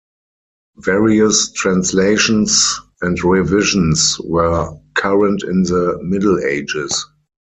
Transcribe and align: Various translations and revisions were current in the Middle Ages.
Various 0.77 1.51
translations 1.51 2.81
and 3.03 3.23
revisions 3.23 4.19
were 4.23 4.71
current 4.95 5.43
in 5.43 5.61
the 5.61 5.99
Middle 6.01 6.39
Ages. 6.39 7.05